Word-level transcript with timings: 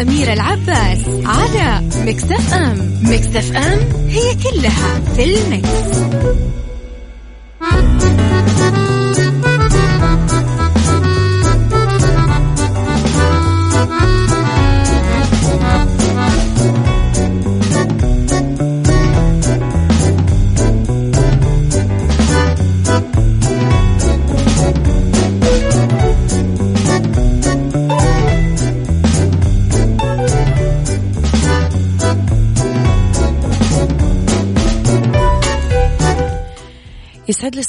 صح 0.00 0.06
مع 0.06 0.12
أميرة 0.14 0.32
العباس 0.32 0.98
على 1.24 1.82
مكتف 2.06 2.54
أم 2.54 3.00
مكتف 3.02 3.56
أم 3.56 4.08
هي 4.08 4.34
كلها 4.34 5.00
في 5.16 5.24
المكس. 5.24 6.00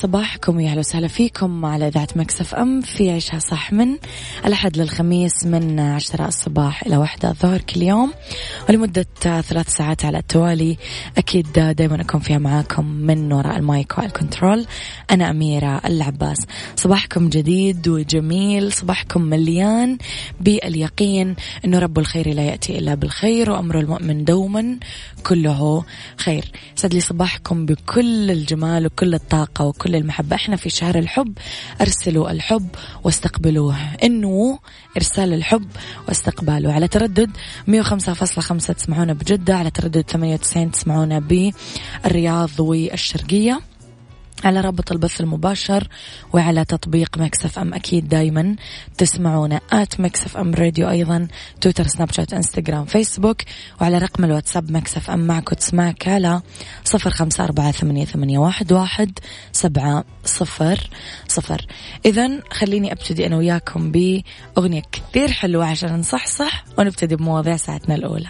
صباحكم 0.02 0.57
ويا 0.57 0.69
أهلا 0.69 0.80
وسهلا 0.80 1.07
فيكم 1.07 1.66
على 1.66 1.88
إذاعة 1.88 2.07
Mix 2.16 2.55
FM 2.55 2.81
في 2.81 3.09
عيشها 3.11 3.39
صح 3.39 3.73
من 3.73 3.97
الأحد 4.45 4.77
للخميس 4.77 5.45
من 5.45 5.80
عشرة 5.80 6.27
الصباح 6.27 6.83
إلى 6.83 6.97
واحدة 6.97 7.30
الظهر 7.30 7.61
كل 7.61 7.81
يوم. 7.81 8.11
ولمدة 8.69 9.05
ثلاث 9.22 9.69
ساعات 9.69 10.05
على 10.05 10.17
التوالي 10.17 10.77
أكيد 11.17 11.52
دائما 11.53 12.02
أكون 12.02 12.19
فيها 12.19 12.38
معاكم 12.38 12.85
من 12.85 13.33
وراء 13.33 13.57
ال 13.57 13.67
mic 13.67 13.97
وال 13.97 14.13
control 14.13 14.66
أنا 15.11 15.29
أميرة 15.29 15.81
العباس. 15.85 16.38
صباحكم 16.75 17.29
جديد 17.29 17.88
وجميل 17.88 18.73
صباحكم 18.73 19.22
مليان 19.22 19.97
باليقين 20.39 21.35
إنه 21.66 21.79
رب 21.79 22.00
الخير 22.00 22.33
لا 22.33 22.41
يأتي 22.44 22.78
إلا 22.78 22.95
بالخير 22.95 23.51
وأمر 23.51 23.79
المؤمن 23.79 24.23
دوما 24.23 24.79
كله 25.23 25.83
خير. 26.18 26.45
يسعد 26.75 26.94
لي 26.94 27.00
صباحكم 27.00 27.66
بكل 27.66 28.31
الجمال 28.31 28.85
وكل 28.85 29.13
الطاقة 29.13 29.66
وكل 29.66 29.91
المحبة. 29.96 30.35
إحنا 30.35 30.56
في 30.56 30.69
شهر 30.69 31.00
الحب 31.00 31.38
أرسلوا 31.81 32.31
الحب 32.31 32.68
واستقبلوه. 33.03 33.75
إنه 34.03 34.59
إرسال 34.97 35.34
الحب 35.34 35.68
واستقباله. 36.07 36.74
على 36.74 36.88
تردد 36.88 37.31
105.5 37.68 38.74
تسمعونا 38.74 39.13
بجدة 39.13 39.56
على 39.56 39.72
تردد 39.72 40.01
98 40.01 40.72
تسمعونا 40.72 41.19
بالرياض 41.19 42.59
والشرقية. 42.59 43.70
على 44.44 44.62
رابط 44.62 44.91
البث 44.91 45.22
المباشر 45.22 45.88
وعلى 46.34 46.66
تطبيق 46.66 47.18
Mix 47.17 47.59
FM. 47.59 47.73
أكيد 47.74 48.09
دايما 48.09 48.56
تسمعونا 48.97 49.62
at 49.72 50.00
Mix 50.00 50.38
FM 50.38 50.53
Radio 50.53 50.89
أيضا 50.90 51.28
تويتر 51.62 51.88
سناب 51.88 52.12
شات 52.12 52.34
إنستغرام 52.34 52.85
فيسبوك 52.85 53.41
وعلى 53.81 53.97
رقم 53.97 54.25
الواتساب 54.25 54.72
مكسف 54.72 55.09
أم. 55.09 55.19
معك 55.19 55.51
وتسمعك 55.51 56.07
على 56.07 56.41
صفر 56.84 57.09
خمسة 57.09 57.44
أربعة 57.44 57.72
ثمانية, 57.72 58.06
ثمانية 58.06 58.40
واحد, 58.40 58.74
واحد 58.74 59.19
سبعة 59.51 60.03
صفر 60.25 60.90
صفر. 61.28 61.66
إذا 62.06 62.30
خليني 62.51 62.91
أبتدي 62.91 63.28
أنا 63.28 63.38
وياكم 63.38 63.91
بأغنية 63.91 64.84
كثير 64.91 65.31
حلوة 65.31 65.66
عشان 65.66 66.00
نصحصح 66.00 66.63
ونبتدي 66.78 67.16
بمواضيع 67.16 67.57
ساعتنا 67.57 67.96
الأولى. 67.96 68.30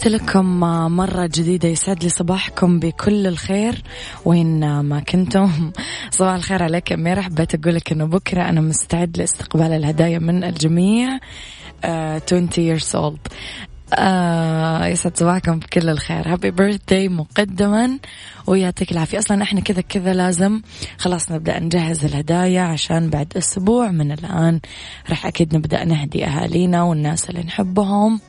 تحياتي 0.00 0.24
لكم 0.24 0.60
مرة 0.96 1.26
جديدة 1.26 1.68
يسعد 1.68 2.02
لي 2.02 2.08
صباحكم 2.08 2.78
بكل 2.78 3.26
الخير. 3.26 3.82
وين 4.24 4.80
ما 4.80 5.00
كنتم 5.00 5.72
صباح 6.10 6.34
الخير 6.34 6.62
عليك 6.62 6.92
أميرة. 6.92 7.20
حبيت 7.20 7.54
أقول 7.54 7.74
لك 7.74 7.92
أنه 7.92 8.04
بكرة 8.04 8.48
أنا 8.48 8.60
مستعد 8.60 9.18
لاستقبال 9.18 9.72
الهدايا 9.72 10.18
من 10.18 10.44
الجميع. 10.44 11.18
uh, 11.18 11.86
20 11.86 12.48
years 12.48 12.94
old. 12.94 13.32
آه 13.94 14.86
يسعد 14.86 15.16
صباحكم 15.16 15.58
بكل 15.58 15.88
الخير. 15.88 16.32
هابي 16.32 16.50
بيرثداي 16.50 17.08
مقدما. 17.08 17.98
ويعطيك 18.46 18.92
العافية. 18.92 19.18
أصلا 19.18 19.42
إحنا 19.42 19.60
كذا 19.60 19.80
كذا 19.80 20.14
لازم 20.14 20.60
خلاص 20.98 21.32
نبدأ 21.32 21.58
نجهز 21.58 22.04
الهدايا 22.04 22.62
عشان 22.62 23.10
بعد 23.10 23.32
أسبوع 23.36 23.90
من 23.90 24.12
الآن 24.12 24.60
راح 25.10 25.26
أكيد 25.26 25.56
نبدأ 25.56 25.84
نهدي 25.84 26.24
أهالينا 26.24 26.82
والناس 26.82 27.30
اللي 27.30 27.42
نحبهم. 27.42 28.20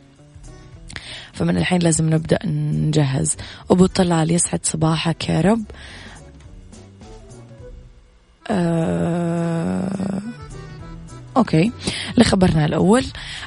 فمن 1.34 1.58
الحين 1.58 1.80
لازم 1.80 2.14
نبدأ 2.14 2.40
نجهز. 2.46 3.36
أبو 3.72 3.86
طلال 3.86 4.32
يسعد 4.32 4.60
صباحك 4.64 5.30
يا 5.30 5.42
رب. 5.42 5.64
أه 8.52 10.22
أوكي. 11.38 11.72
لخبرنا 12.18 12.66
الأول 12.66 13.06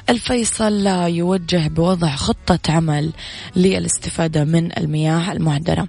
الفيصل 0.09 0.87
يوجه 0.87 1.67
بوضع 1.67 2.15
خطة 2.15 2.59
عمل 2.71 3.11
للاستفادة 3.55 4.43
من 4.43 4.77
المياه 4.77 5.31
المهدرة 5.31 5.87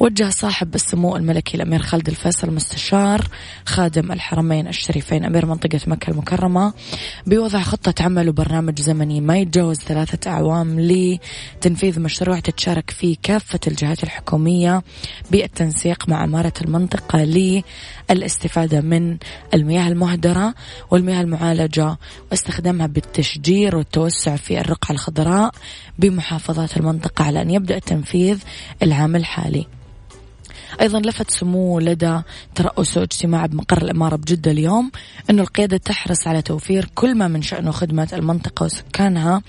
وجه 0.00 0.30
صاحب 0.30 0.74
السمو 0.74 1.16
الملكي 1.16 1.56
الأمير 1.56 1.82
خالد 1.82 2.08
الفيصل 2.08 2.50
مستشار 2.50 3.28
خادم 3.66 4.12
الحرمين 4.12 4.68
الشريفين 4.68 5.24
أمير 5.24 5.46
منطقة 5.46 5.80
مكة 5.86 6.10
المكرمة 6.10 6.72
بوضع 7.26 7.62
خطة 7.62 8.04
عمل 8.04 8.28
وبرنامج 8.28 8.80
زمني 8.80 9.20
ما 9.20 9.38
يتجاوز 9.38 9.76
ثلاثة 9.76 10.30
أعوام 10.30 10.80
لتنفيذ 10.80 12.00
مشروع 12.00 12.40
تتشارك 12.40 12.90
فيه 12.90 13.16
كافة 13.22 13.60
الجهات 13.66 14.04
الحكومية 14.04 14.82
بالتنسيق 15.30 16.08
مع 16.08 16.24
أمارة 16.24 16.52
المنطقة 16.62 17.24
للاستفادة 18.10 18.80
من 18.80 19.16
المياه 19.54 19.88
المهدرة 19.88 20.54
والمياه 20.90 21.20
المعالجة 21.20 21.38
واستخدامها 22.30 22.86
بالتشجير 22.86 23.76
والتوسع 23.76 24.36
في 24.36 24.60
الرقعة 24.60 24.92
الخضراء 24.92 25.54
بمحافظات 25.98 26.76
المنطقة 26.76 27.24
على 27.24 27.42
أن 27.42 27.50
يبدأ 27.50 27.78
تنفيذ 27.78 28.38
العام 28.82 29.16
الحالي. 29.16 29.77
أيضا 30.80 31.00
لفت 31.00 31.30
سموه 31.30 31.80
لدى 31.80 32.20
ترأسه 32.54 33.02
اجتماع 33.02 33.46
بمقر 33.46 33.82
الإمارة 33.82 34.16
بجدة 34.16 34.50
اليوم 34.50 34.90
أنه 35.30 35.42
القيادة 35.42 35.76
تحرص 35.76 36.26
على 36.26 36.42
توفير 36.42 36.90
كل 36.94 37.14
ما 37.14 37.28
من 37.28 37.42
شأنه 37.42 37.70
خدمة 37.70 38.08
المنطقة 38.12 38.64
وسكانها 38.64 39.42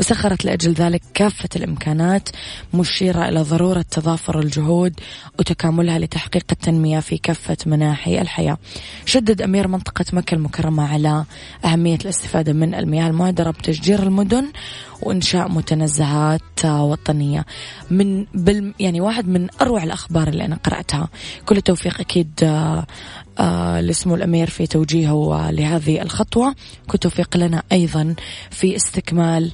وسخرت 0.00 0.44
لأجل 0.44 0.72
ذلك 0.72 1.02
كافة 1.14 1.48
الإمكانات 1.56 2.28
مشيرة 2.74 3.28
إلى 3.28 3.40
ضرورة 3.42 3.84
تضافر 3.90 4.38
الجهود 4.38 5.00
وتكاملها 5.38 5.98
لتحقيق 5.98 6.44
التنمية 6.52 7.00
في 7.00 7.18
كافة 7.18 7.56
مناحي 7.66 8.20
الحياة. 8.20 8.58
شدد 9.06 9.42
أمير 9.42 9.68
منطقة 9.68 10.04
مكة 10.12 10.34
المكرمة 10.34 10.92
على 10.92 11.24
أهمية 11.64 11.96
الاستفادة 11.96 12.52
من 12.52 12.74
المياه 12.74 13.06
المهدرة 13.06 13.50
بتشجير 13.50 14.02
المدن 14.02 14.46
وإنشاء 15.02 15.48
متنزهات 15.48 16.64
وطنية. 16.64 17.46
من 17.90 18.26
بال 18.34 18.74
يعني 18.80 19.00
واحد 19.00 19.28
من 19.28 19.48
أروع 19.60 19.82
الأخبار 19.82 20.28
اللي 20.28 20.44
أنا 20.44 20.56
قرأتها. 20.74 21.08
كل 21.46 21.56
التوفيق 21.56 22.00
أكيد 22.00 22.30
آه، 22.42 22.86
آه، 23.38 23.80
لسمو 23.80 24.14
الأمير 24.14 24.50
في 24.50 24.66
توجيهه 24.66 25.50
لهذه 25.50 26.02
الخطوة. 26.02 26.54
كل 26.86 26.98
توفيق 26.98 27.36
لنا 27.36 27.62
أيضا 27.72 28.14
في 28.50 28.76
استكمال 28.76 29.52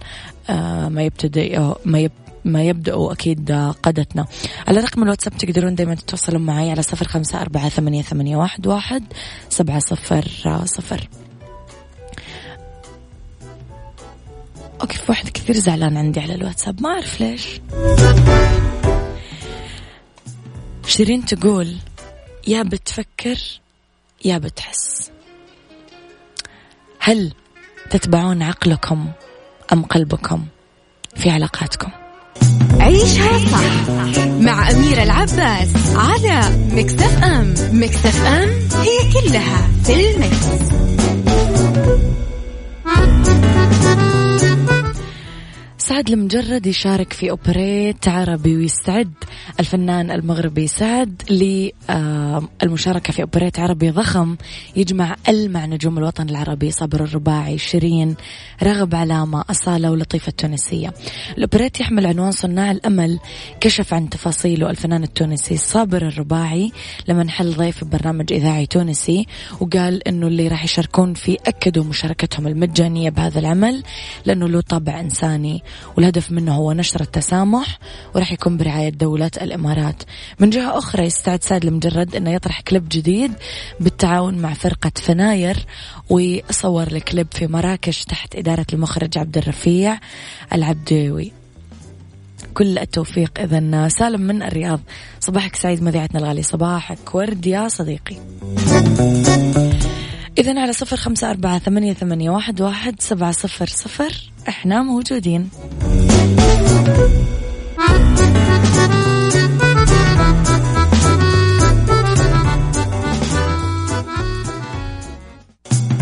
آه، 0.50 0.88
ما 0.88 1.02
يبتدئ 1.02 1.60
ما 1.84 1.98
يب 1.98 2.12
ما 2.44 2.62
يبدأ 2.62 2.94
أكيد 2.96 3.52
قادتنا. 3.82 4.26
على 4.68 4.80
رقم 4.80 5.02
الواتساب 5.02 5.36
تقدرون 5.36 5.74
دايما 5.74 5.94
تتواصلون 5.94 6.42
معي 6.42 6.70
على 6.70 6.82
صفر 6.82 7.08
خمسة 7.08 7.40
أربعة 7.40 7.68
ثمانية, 7.68 8.02
ثمانية 8.02 8.36
واحد, 8.36 8.66
واحد 8.66 9.04
سبعة 9.48 9.78
صفر 9.78 10.24
صفر. 10.64 11.08
أوكي 14.80 14.96
في 14.98 15.04
واحد 15.08 15.28
كثير 15.28 15.56
زعلان 15.56 15.96
عندي 15.96 16.20
على 16.20 16.34
الواتساب 16.34 16.82
ما 16.82 16.88
أعرف 16.88 17.20
ليش. 17.20 17.60
شيرين 20.90 21.24
تقول 21.24 21.76
يا 22.46 22.62
بتفكر 22.62 23.38
يا 24.24 24.38
بتحس. 24.38 25.10
هل 27.00 27.32
تتبعون 27.90 28.42
عقلكم 28.42 29.06
أم 29.72 29.82
قلبكم 29.82 30.46
في 31.16 31.30
علاقاتكم؟ 31.30 31.90
عيشها 32.80 33.38
صح 33.38 33.90
مع 34.28 34.70
أميرة 34.70 35.02
العباس 35.02 35.68
على 35.96 36.40
مكتف 36.72 37.24
أم. 37.24 37.54
مكتف 37.72 38.24
أم 38.26 38.48
هي 38.80 39.12
كلها 39.12 39.68
في 39.84 40.10
المكس. 40.10 40.70
سعد 45.80 46.08
المجرد 46.10 46.66
يشارك 46.66 47.12
في 47.12 47.30
أوبريت 47.30 48.08
عربي 48.08 48.56
ويستعد. 48.56 49.12
الفنان 49.60 50.10
المغربي 50.10 50.66
سعد 50.66 51.22
للمشاركة 51.30 53.12
في 53.12 53.22
أوبريت 53.22 53.58
عربي 53.58 53.90
ضخم. 53.90 54.36
يجمع 54.76 55.16
ألمع 55.28 55.66
نجوم 55.66 55.98
الوطن 55.98 56.28
العربي 56.28 56.70
صابر 56.70 57.04
الرباعي 57.04 57.58
شيرين 57.58 58.16
رغب 58.62 58.94
علامة 58.94 59.44
أصالة 59.50 59.90
ولطيفة 59.90 60.28
التونسية. 60.28 60.94
الأوبريت 61.38 61.80
يحمل 61.80 62.06
عنوان 62.06 62.32
صناع 62.32 62.70
الأمل. 62.70 63.18
كشف 63.60 63.94
عن 63.94 64.10
تفاصيله 64.10 64.70
الفنان 64.70 65.02
التونسي 65.02 65.56
صابر 65.56 66.06
الرباعي 66.06 66.72
لما 67.08 67.22
انحل 67.22 67.52
ضيف 67.52 67.84
برنامج 67.84 68.32
إذاعي 68.32 68.66
تونسي 68.66 69.26
وقال 69.60 70.08
أنه 70.08 70.26
اللي 70.26 70.48
راح 70.48 70.64
يشاركون 70.64 71.14
فيه 71.14 71.36
أكدوا 71.46 71.84
مشاركتهم 71.84 72.46
المجانية 72.46 73.10
بهذا 73.10 73.40
العمل 73.40 73.82
لأنه 74.24 74.48
له 74.48 74.60
طابع 74.60 75.00
إنساني. 75.00 75.62
والهدف 75.96 76.30
منه 76.30 76.54
هو 76.54 76.72
نشر 76.72 77.00
التسامح 77.00 77.78
وراح 78.14 78.32
يكون 78.32 78.56
برعاية 78.56 78.88
دولة 78.88 79.30
الإمارات. 79.42 80.02
من 80.38 80.50
جهة 80.50 80.78
أخرى 80.78 81.04
يستعد 81.06 81.42
سعد 81.42 81.64
لمجرد 81.64 82.14
أنه 82.14 82.30
يطرح 82.30 82.60
كليب 82.60 82.88
جديد 82.88 83.32
بالتعاون 83.80 84.34
مع 84.34 84.54
فرقة 84.54 84.92
فناير 84.96 85.66
وصور 86.10 86.86
الكليب 86.86 87.26
في 87.32 87.46
مراكش 87.46 88.04
تحت 88.04 88.36
إدارة 88.36 88.66
المخرج 88.72 89.18
عبد 89.18 89.38
الرفيع 89.38 89.98
العبدوي. 90.52 91.32
كل 92.54 92.78
التوفيق 92.78 93.40
إذا 93.40 93.88
سالم 93.88 94.20
من 94.20 94.42
الرياض. 94.42 94.80
صباحك 95.20 95.56
سعيد 95.56 95.82
مذيعتنا 95.82 96.20
الغالي 96.20 96.42
صباحك 96.42 97.14
ورد 97.14 97.46
يا 97.46 97.68
صديقي. 97.68 98.16
إذا 100.40 100.60
على 100.60 100.72
صفر 100.72 100.96
خمسة 100.96 101.30
أربعة 101.30 101.58
ثمانية, 101.58 101.92
ثمانية 101.92 102.30
واحد, 102.30 102.60
واحد 102.60 103.00
سبعة 103.00 103.32
صفر 103.32 103.66
صفر. 103.66 104.12
إحنا 104.48 104.82
موجودين. 104.82 105.50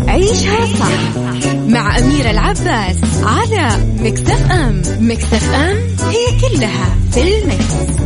عيشها 0.09 0.67
صح 0.67 1.17
مع 1.57 1.99
أميرة 1.99 2.31
العباس 2.31 2.97
على 3.23 3.69
مكتف 4.01 4.51
أم. 4.51 4.83
مكتف 5.01 5.55
أم 5.55 5.77
هي 6.09 6.41
كلها 6.41 6.97
في 7.13 7.39
المكس. 7.39 7.99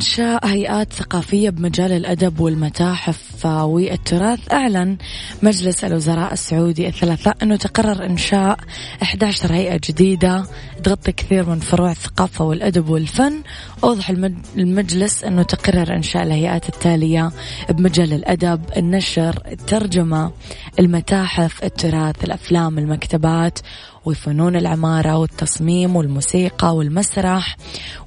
إنشاء 0.00 0.46
هيئات 0.46 0.92
ثقافية 0.92 1.50
بمجال 1.50 1.92
الأدب 1.92 2.40
والمتاحف. 2.40 3.29
والتراث 3.48 4.52
أعلن 4.52 4.96
مجلس 5.42 5.84
الوزراء 5.84 6.32
السعودي 6.32 6.88
الثلاثاء 6.88 7.36
أنه 7.42 7.56
تقرر 7.56 8.06
إنشاء 8.06 8.58
11 9.02 9.52
هيئة 9.52 9.80
جديدة 9.88 10.44
تغطي 10.84 11.12
كثير 11.12 11.48
من 11.48 11.58
فروع 11.58 11.90
الثقافة 11.90 12.44
والأدب 12.44 12.88
والفن. 12.88 13.42
أوضح 13.84 14.10
المجلس 14.56 15.24
أنه 15.24 15.42
تقرر 15.42 15.96
إنشاء 15.96 16.22
الهيئات 16.22 16.68
التالية 16.68 17.30
بمجال 17.70 18.12
الأدب 18.12 18.60
النشر 18.76 19.42
الترجمة 19.52 20.32
المتاحف 20.78 21.64
التراث 21.64 22.24
الأفلام 22.24 22.78
المكتبات 22.78 23.58
وفنون 24.04 24.56
العمارة 24.56 25.16
والتصميم 25.16 25.96
والموسيقى 25.96 26.76
والمسرح 26.76 27.56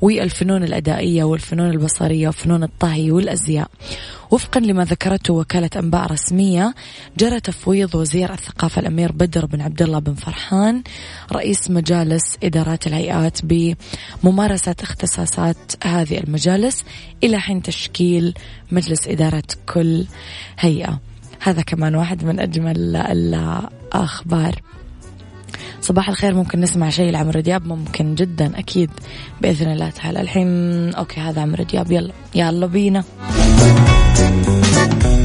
والفنون 0.01 0.63
الأدائية 0.63 1.23
والفنون 1.23 1.69
البصرية 1.69 2.27
وفنون 2.27 2.63
الطهي 2.63 3.11
والأزياء. 3.11 3.67
وفقا 4.33 4.59
لما 4.59 4.83
ذكرته 4.83 5.33
وكالة 5.33 5.69
أنباء 5.75 6.11
رسمية 6.11 6.75
جرى 7.17 7.39
تفويض 7.39 7.95
وزير 7.95 8.33
الثقافة 8.33 8.81
الأمير 8.81 9.11
بدر 9.11 9.45
بن 9.45 9.61
عبد 9.61 9.81
الله 9.81 9.99
بن 9.99 10.13
فرحان 10.13 10.83
رئيس 11.31 11.71
مجالس 11.71 12.37
إدارات 12.43 12.87
الهيئات 12.87 13.39
بممارسة 13.43 14.75
اختصاصات 14.81 15.85
هذه 15.85 16.17
المجالس 16.17 16.83
إلى 17.23 17.39
حين 17.39 17.61
تشكيل 17.61 18.33
مجلس 18.71 19.07
إدارة 19.07 19.43
كل 19.73 20.05
هيئة. 20.59 20.99
هذا 21.39 21.61
كمان 21.61 21.95
واحد 21.95 22.23
من 22.23 22.39
أجمل 22.39 22.95
الأخبار. 22.95 24.61
صباح 25.81 26.09
الخير 26.09 26.33
ممكن 26.33 26.59
نسمع 26.59 26.89
شيء 26.89 27.11
لعمرو 27.11 27.39
دياب؟ 27.39 27.67
ممكن 27.67 28.15
جدا 28.15 28.59
أكيد 28.59 28.89
بإذن 29.41 29.71
الله 29.71 29.89
تعالى. 29.89 30.21
الحين 30.21 30.47
okay 30.93 31.21
هذا 31.21 31.41
عمرو 31.41 31.63
دياب. 31.63 31.91
يلا 31.91 32.13
يلا 32.35 32.65
بينا. 32.65 33.03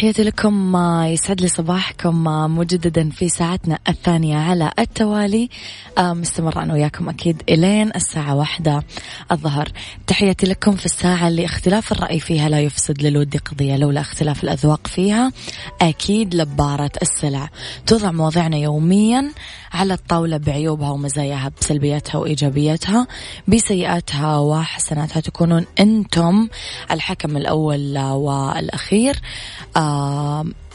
تحياتي 0.00 0.22
لكم 0.22 0.76
يسعد 1.04 1.40
لي 1.40 1.48
صباحكم 1.48 2.24
مجددا 2.58 3.10
في 3.10 3.28
ساعتنا 3.28 3.78
الثانية 3.88 4.36
على 4.36 4.70
التوالي. 4.78 5.48
آه، 5.98 6.12
مستمر 6.12 6.62
أنا 6.62 6.74
وياكم 6.74 7.08
أكيد 7.08 7.42
إلين 7.48 7.90
الساعة 7.96 8.34
واحدة 8.34 8.82
الظهر. 9.32 9.68
تحياتي 10.06 10.46
لكم 10.46 10.76
في 10.76 10.86
الساعة 10.86 11.28
اللي 11.28 11.44
اختلاف 11.44 11.92
الرأي 11.92 12.20
فيها 12.20 12.48
لا 12.48 12.60
يفسد 12.60 13.02
للود 13.02 13.36
قضية 13.36 13.76
لولا 13.76 14.00
اختلاف 14.00 14.44
الأذواق 14.44 14.86
فيها 14.86 15.32
أكيد 15.82 16.34
لبارة 16.34 16.92
السلع. 17.02 17.48
توضع 17.86 18.10
مواضيعنا 18.10 18.56
يوميا 18.56 19.32
على 19.72 19.94
الطاولة 19.94 20.36
بعيوبها 20.36 20.90
ومزاياها 20.90 21.50
بسلبياتها 21.60 22.18
وإيجابياتها 22.18 23.06
بسيئاتها 23.48 24.38
وحسناتها. 24.38 25.20
تكونون 25.20 25.66
أنتم 25.80 26.48
الحكم 26.90 27.36
الأول 27.36 27.98
والأخير. 27.98 29.20
آه 29.76 29.89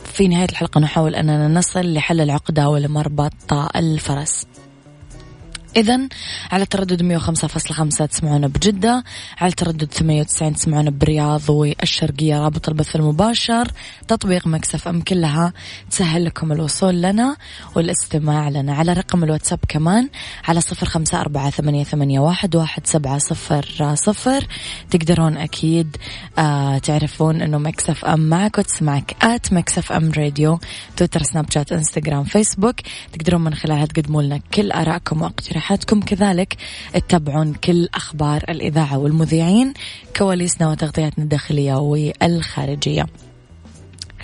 في 0.03 0.27
نهاية 0.27 0.50
الحلقة 0.50 0.79
نحاول 0.79 1.15
أننا 1.15 1.48
نصل 1.48 1.93
لحل 1.93 2.22
العقدة 2.22 2.69
ولمربط 2.69 3.53
الفرس. 3.75 4.45
إذا 5.75 6.00
على 6.51 6.65
تردد 6.65 7.20
105.5 7.20 8.05
تسمعونا 8.05 8.48
بجدة. 8.48 9.03
على 9.38 9.51
تردد 9.51 9.94
98 9.94 10.53
تسمعونا 10.53 10.89
بالرياض 10.89 11.50
والشرقية 11.50 12.39
رابط 12.39 12.70
البث 12.70 12.96
المباشر. 12.96 13.72
تطبيق 14.08 14.48
Mix 14.48 14.88
FM 14.88 15.01
كلها 15.01 15.53
تسهل 15.91 16.25
لكم 16.25 16.51
الوصول 16.51 17.01
لنا 17.01 17.38
والاستماع 17.75 18.50
لنا. 18.50 18.74
على 18.74 18.94
رقم 18.94 19.24
الواتساب 19.24 19.60
كمان 19.67 20.10
على 20.48 20.62
صفر 20.62 20.86
خمسة 20.86 21.22
أربعة 21.22 21.50
ثمانية, 21.50 21.84
ثمانية 21.84 22.20
واحد, 22.20 22.55
واحد 22.55 22.88
سبعة 22.88 23.17
صفر 23.17 23.96
صفر. 23.96 24.48
تقدرون 24.91 25.38
أكيد 25.38 25.98
آه 26.38 26.77
تعرفون 26.77 27.41
أنه 27.41 27.58
Mix 27.58 28.06
FM 28.06 28.20
معك 28.20 28.58
وتسمعك 28.58 29.15
at 29.22 29.54
Mix 29.54 29.92
FM 29.92 30.12
Radio 30.18 30.60
تويتر 30.98 31.24
سناب 31.24 31.51
شات 31.51 31.72
انستغرام 31.72 32.24
فيسبوك. 32.24 32.75
تقدرون 33.13 33.44
من 33.44 33.53
خلالها 33.53 33.86
تقدموا 33.86 34.22
لنا 34.22 34.39
كل 34.53 34.72
آرائكم 34.72 35.22
واقتراحاتكم 35.22 35.64
مقترحاتكم 35.65 36.01
كذلك 36.01 36.57
تتابعون 36.93 37.53
كل 37.53 37.89
أخبار 37.93 38.43
الإذاعة 38.50 38.98
والمذيعين 38.98 39.74
كواليسنا 40.17 40.69
وتغطياتنا 40.69 41.24
الداخلية 41.24 41.74
والخارجية. 41.75 43.05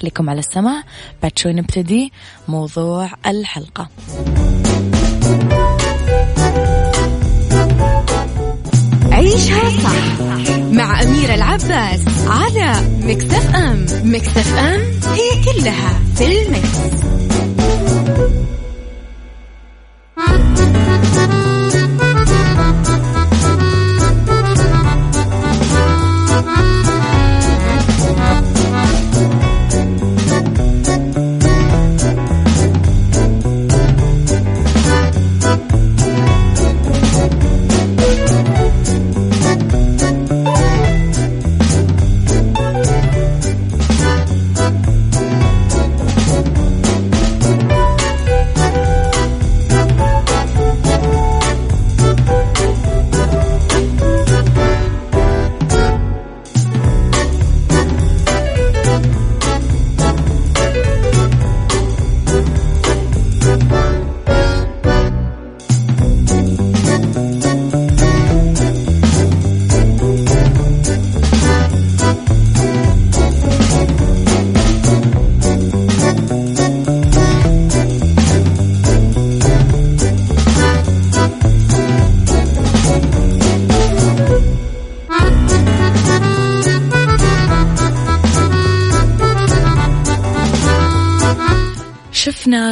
خليكم 0.02 0.30
على 0.30 0.40
السماع. 0.40 0.84
بعد 1.24 1.40
شوي 1.40 1.54
نبتدي 1.54 2.12
موضوع 2.48 3.10
الحلقة. 3.26 3.90
عيشها 9.12 9.70
صح 9.84 10.52
مع 10.72 11.02
أميرة 11.04 11.34
العباس 11.34 12.02
على 12.28 12.74
مكتف 13.04 13.56
أم. 13.56 13.86
مكتف 14.04 14.58
أم 14.58 14.82
هي 15.14 15.44
كلها 15.46 16.00
في 16.16 16.42
المكس. 16.42 17.02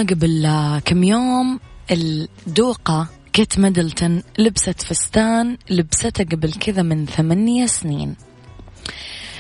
قبل 0.04 0.50
كم 0.86 1.04
يوم 1.04 1.60
الدوقة 1.92 3.08
كيت 3.34 3.60
ميدلتون 3.60 4.24
لبست 4.40 4.82
فستان 4.82 5.58
لبسته 5.70 6.24
قبل 6.24 6.54
كذا 6.54 6.82
من 6.82 7.06
ثمانية 7.06 7.66
سنين. 7.66 8.16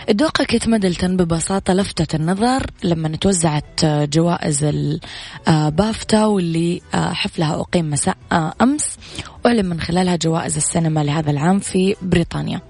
الدوقة 0.09 0.43
كيت 0.43 0.67
ميدلتون 0.67 1.17
ببساطة 1.17 1.73
لفتت 1.73 2.15
النظر 2.15 2.71
لما 2.83 3.07
توزعت 3.17 3.85
جوائز 3.85 4.63
البافتا 4.63 6.25
واللي 6.25 6.81
حفلها 6.93 7.61
أقيم 7.61 7.89
مساء 7.89 8.17
أمس 8.61 8.97
أعلن 9.45 9.65
من 9.65 9.81
خلالها 9.81 10.15
جوائز 10.15 10.55
السينما 10.57 11.03
لهذا 11.03 11.31
العام 11.31 11.59
في 11.59 11.95
بريطانيا. 12.01 12.61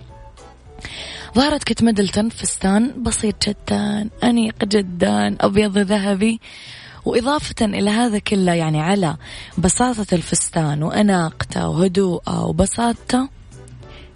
ظهرت 1.35 1.63
كيت 1.63 1.83
ميدلتون 1.83 2.29
فستان 2.29 3.03
بسيط 3.03 3.49
جدا 3.49 4.09
أنيق 4.23 4.65
جدا 4.65 5.37
أبيض 5.41 5.77
ذهبي. 5.77 6.39
وإضافة 7.09 7.65
إلى 7.65 7.89
هذا 7.89 8.19
كله 8.19 8.53
يعني 8.53 8.81
على 8.81 9.15
بساطة 9.57 10.15
الفستان 10.15 10.83
وأناقته 10.83 11.69
وهدوءه 11.69 12.45
وبساطته 12.45 13.38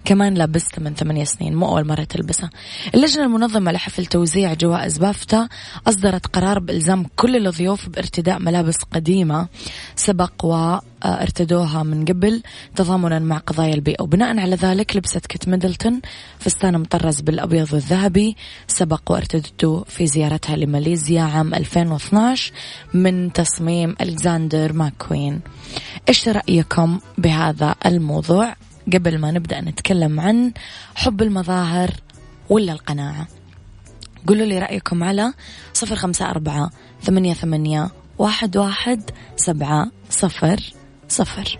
كمان 0.05 0.33
لابسته 0.33 0.81
من 0.81 0.93
ثمانية 0.93 1.24
سنين 1.24 1.55
مو 1.55 1.67
أول 1.67 1.88
مرة 1.88 2.03
تلبسها. 2.03 2.50
اللجنة 2.95 3.24
المنظمة 3.25 3.72
لحفل 3.72 4.05
توزيع 4.05 4.53
جوائز 4.53 4.98
بافتا 4.98 5.50
أصدرت 5.88 6.27
قرار 6.27 6.60
بإلزام 6.60 7.05
كل 7.15 7.48
الضيوف 7.48 7.89
بارتداء 7.89 8.39
ملابس 8.39 8.77
قديمة 8.91 9.48
سبق 9.95 10.45
وارتدوها 10.45 11.83
من 11.83 12.05
قبل 12.05 12.43
تضامنا 12.75 13.19
مع 13.19 13.38
قضايا 13.38 13.74
البيئة. 13.74 14.01
وبناء 14.03 14.39
على 14.39 14.55
ذلك 14.55 14.95
لبست 14.95 15.25
كيت 15.25 15.48
ميدلتون 15.48 16.01
فستان 16.39 16.77
مطرز 16.77 17.22
بالأبيض 17.22 17.74
والذهبي 17.74 18.36
سبق 18.67 19.12
وارتدته 19.12 19.83
في 19.88 20.07
زيارتها 20.07 20.55
لماليزيا 20.55 21.22
عام 21.22 21.53
2012 21.53 22.51
من 22.93 23.33
تصميم 23.33 23.95
ألكسندر 24.01 24.74
ماكوين. 24.74 25.41
إيش 26.10 26.27
رأيكم 26.29 27.00
بهذا 27.17 27.75
الموضوع؟ 27.86 28.55
قبل 28.94 29.18
ما 29.18 29.32
نبدأ 29.32 29.62
نتكلم 29.62 30.20
عن 30.20 30.52
حب 30.96 31.22
المظاهر 31.22 31.92
ولا 32.50 32.74
القناعة. 32.74 33.28
قولوا 34.28 34.46
لي 34.46 34.60
رأيكم 34.60 35.04
على 35.04 35.34
صفر 35.74 35.96
خمسة 35.96 36.30
أربعة 36.30 36.72
ثمانية 37.04 37.34
ثمانية 37.34 37.90
واحد 38.18 38.58
واحد 38.58 39.02
سبعة 39.36 39.92
صفر 40.10 40.60
صفر. 41.10 41.60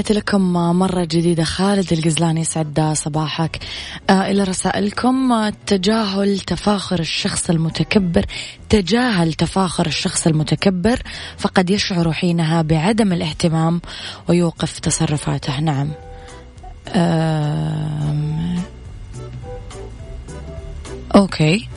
تحياتي 0.00 0.18
لكم 0.18 0.52
مرة 0.52 1.04
جديدة. 1.04 1.44
خالد 1.44 1.92
القزلاني 1.92 2.40
يسعد 2.40 2.92
صباحك. 2.96 3.58
آه 4.10 4.30
إلى 4.30 4.42
رسائلكم. 4.44 5.32
آه، 5.32 5.52
تجاهل 5.66 6.40
تفاخر 6.40 7.00
الشخص 7.00 7.50
المتكبر. 7.50 8.26
تجاهل 8.68 9.32
تفاخر 9.32 9.86
الشخص 9.86 10.26
المتكبر. 10.26 11.02
فقد 11.38 11.70
يشعر 11.70 12.12
حينها 12.12 12.62
بعدم 12.62 13.12
الاهتمام 13.12 13.80
ويوقف 14.28 14.78
تصرفاته. 14.78 15.60
نعم. 15.60 15.90
آه 16.88 18.56
أوكي. 21.16 21.68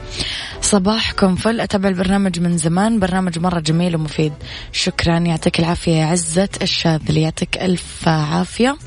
صباحكم 0.73 1.35
فل. 1.35 1.61
أتابع 1.61 1.89
البرنامج 1.89 2.39
من 2.39 2.57
زمان. 2.57 2.99
برنامج 2.99 3.39
مرة 3.39 3.59
جميل 3.59 3.95
ومفيد. 3.95 4.33
شكرا. 4.71 5.19
يعطيك 5.19 5.59
العافية 5.59 5.91
يا 5.91 6.05
عزة 6.05 6.49
الشاذلي. 6.61 7.21
يعطيك 7.21 7.57
ألف 7.57 8.07
عافية. 8.07 8.77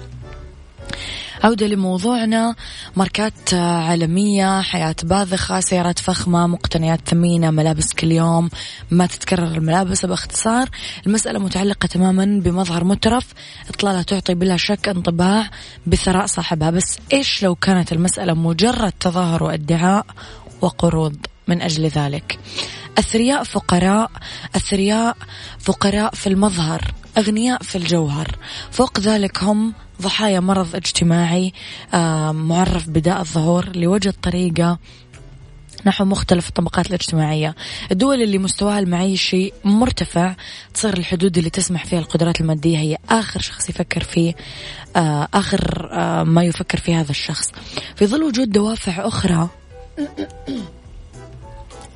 عودة 1.44 1.66
لموضوعنا. 1.66 2.54
ماركات 2.96 3.54
عالمية 3.54 4.60
حياة 4.60 4.94
باذخة 5.02 5.60
سيارات 5.60 5.98
فخمة 5.98 6.46
مقتنيات 6.46 7.00
ثمينة 7.08 7.50
ملابس 7.50 7.92
كل 7.92 8.12
يوم. 8.12 8.50
ما 8.90 9.06
تتكرر 9.06 9.46
الملابس 9.46 10.06
باختصار. 10.06 10.68
المسألة 11.06 11.38
متعلقة 11.38 11.86
تماما 11.86 12.40
بمظهر 12.44 12.84
مترف. 12.84 13.26
إطلالة 13.68 14.02
تعطي 14.02 14.34
بلا 14.34 14.56
شك 14.56 14.88
انطباع 14.88 15.50
بثراء 15.86 16.26
صاحبها. 16.26 16.70
بس 16.70 16.98
إيش 17.12 17.42
لو 17.42 17.54
كانت 17.54 17.92
المسألة 17.92 18.34
مجرد 18.34 18.92
تظاهر 18.92 19.42
وادعاء 19.42 20.06
وقروض؟ 20.60 21.16
من 21.48 21.62
أجل 21.62 21.86
ذلك. 21.86 22.38
أثرياء 22.98 23.42
فقراء 23.42 24.10
أثرياء 24.56 25.16
فقراء 25.58 26.14
في 26.14 26.26
المظهر 26.26 26.94
أغنياء 27.18 27.62
في 27.62 27.78
الجوهر. 27.78 28.36
فوق 28.70 29.00
ذلك 29.00 29.44
هم 29.44 29.74
ضحايا 30.02 30.40
مرض 30.40 30.76
اجتماعي 30.76 31.52
معرف 32.32 32.88
بداء 32.88 33.20
الظهور 33.20 33.76
لوجد 33.76 34.14
طريقة 34.22 34.78
نحو 35.86 36.04
مختلف 36.04 36.48
الطبقات 36.48 36.86
الاجتماعية. 36.86 37.54
الدول 37.92 38.22
اللي 38.22 38.38
مستواها 38.38 38.78
المعيشي 38.78 39.52
مرتفع 39.64 40.34
تصير 40.74 40.98
الحدود 40.98 41.38
اللي 41.38 41.50
تسمح 41.50 41.84
فيها 41.84 41.98
القدرات 41.98 42.40
المادية 42.40 42.78
هي 42.78 42.96
آخر 43.10 43.40
شخص 43.40 43.68
يفكر 43.68 44.02
فيه 44.02 44.34
آه، 44.96 45.28
آخر 45.34 45.88
آه، 45.92 46.22
ما 46.22 46.44
يفكر 46.44 46.78
فيه 46.78 47.00
هذا 47.00 47.10
الشخص. 47.10 47.52
في 47.96 48.06
ظل 48.06 48.22
وجود 48.22 48.50
دوافع 48.50 49.06
أخرى 49.08 49.48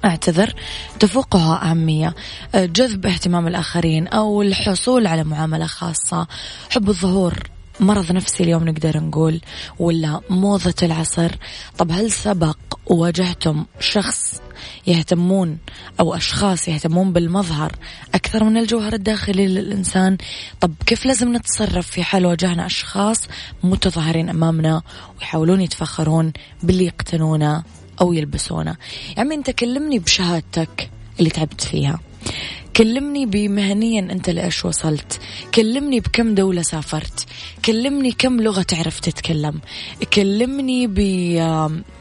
أعتذر 0.05 0.55
تفوقها 0.99 1.71
أهمية. 1.71 2.15
آه، 2.55 2.67
جذب 2.67 3.07
اهتمام 3.07 3.49
الآخرين 3.49 4.09
أو 4.09 4.43
الحصول 4.43 5.07
على 5.07 5.25
معاملة 5.25 5.67
خاصة. 5.67 6.27
حب 6.71 6.89
الظهور 6.89 7.35
مرض 7.81 8.13
نفسي 8.13 8.43
اليوم 8.43 8.69
نقدر 8.69 9.01
نقول 9.01 9.41
ولا 9.79 10.21
موضة 10.31 10.75
العصر. 10.83 11.31
طب 11.79 11.93
هل 11.93 12.11
سبق 12.11 12.57
وواجهتم 12.87 13.65
شخص 13.81 14.41
يهتمون 14.87 15.59
أو 16.01 16.15
أشخاص 16.15 16.69
يهتمون 16.69 17.13
بالمظهر 17.13 17.73
أكثر 18.15 18.45
من 18.45 18.57
الجوهر 18.57 18.93
الداخلي 18.93 19.47
للإنسان؟ 19.47 20.17
طب 20.61 20.75
كيف 20.87 21.07
لازم 21.07 21.37
نتصرف 21.37 21.87
في 21.87 22.03
حال 22.03 22.27
واجهنا 22.27 22.67
أشخاص 22.67 23.29
متظاهرين 23.65 24.29
أمامنا 24.29 24.83
ويحاولون 25.19 25.61
يتفخرون 25.61 26.33
باللي 26.63 26.85
يقتنونه؟ 26.85 27.63
أو 28.01 28.13
يلبسونه. 28.13 28.77
يعني 29.17 29.35
أنت 29.35 29.51
كلمني 29.51 29.99
بشهادتك 29.99 30.91
اللي 31.19 31.31
تعبت 31.31 31.61
فيها. 31.61 32.01
كلمني 32.77 33.27
بمهنيا 33.27 34.01
أنت 34.01 34.31
لإيش 34.31 34.65
وصلت. 34.65 35.21
كلمني 35.55 36.01
بكم 36.01 36.35
دولة 36.35 36.63
سافرت. 36.63 37.27
كلمني 37.65 38.13
كم 38.13 38.41
لغة 38.41 38.63
تعرف 38.63 39.01
تتكلم. 39.01 39.61
كلمني 40.15 40.87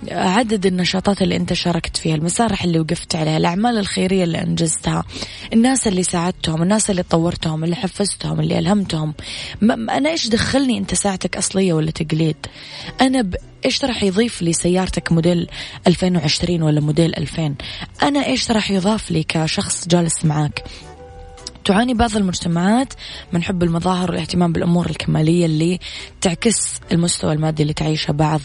بعدد 0.04 0.66
النشاطات 0.66 1.22
اللي 1.22 1.36
أنت 1.36 1.54
شاركت 1.54 1.98
فيها 1.98 2.16
المسارح 2.16 2.64
اللي 2.64 2.80
وقفت 2.80 3.16
عليها 3.16 3.38
الأعمال 3.38 3.78
الخيرية 3.78 4.24
اللي 4.24 4.42
أنجزتها 4.42 5.04
الناس 5.54 5.88
اللي 5.88 6.04
ساعدتهم 6.04 6.62
الناس 6.62 6.90
اللي 6.90 7.04
طورتهم 7.04 7.64
اللي 7.64 7.76
حفزتهم 7.76 8.40
اللي 8.40 8.60
ألهمتهم. 8.60 9.14
أنا 9.64 10.10
إيش 10.10 10.28
دخلني 10.28 10.78
أنت 10.78 10.94
ساعتك 10.94 11.38
أصلية 11.38 11.74
ولا 11.74 11.92
تقليد؟ 11.92 12.38
أنا. 13.02 13.30
إيش 13.65 13.86
راح 13.86 14.04
يضيف 14.04 14.41
لي 14.41 14.54
سيارتك 14.54 15.12
موديل 15.12 15.48
2020 15.88 16.62
ولا 16.62 16.82
موديل 16.82 17.15
2000 17.15 17.56
أنا 18.02 18.26
إيش 18.26 18.52
راح 18.52 18.72
يضاف 18.72 19.12
لي 19.12 19.24
كشخص 19.24 19.88
جالس 19.88 20.26
معاك؟ 20.26 20.63
تعاني 21.65 21.93
بعض 21.93 22.15
المجتمعات 22.15 22.93
من 23.34 23.43
حب 23.43 23.63
المظاهر 23.63 24.12
والاهتمام 24.12 24.54
بالأمور 24.54 24.89
الكمالية 24.89 25.45
اللي 25.45 25.80
تعكس 26.22 26.80
المستوى 26.91 27.34
المادي 27.34 27.62
اللي 27.62 27.74
تعيشه 27.74 28.12
بعض 28.12 28.41